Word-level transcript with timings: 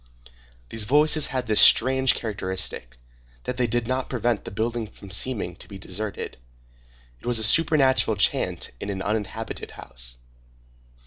These 0.69 0.85
voices 0.85 1.27
had 1.27 1.45
this 1.45 1.61
strange 1.61 2.15
characteristic, 2.15 2.97
that 3.43 3.57
they 3.57 3.67
did 3.67 3.87
not 3.87 4.09
prevent 4.09 4.45
the 4.45 4.49
building 4.49 4.87
from 4.87 5.11
seeming 5.11 5.55
to 5.57 5.67
be 5.67 5.77
deserted. 5.77 6.37
It 7.19 7.27
was 7.27 7.37
a 7.37 7.43
supernatural 7.43 8.17
chant 8.17 8.71
in 8.79 8.89
an 8.89 9.03
uninhabited 9.03 9.69
house. 9.69 10.17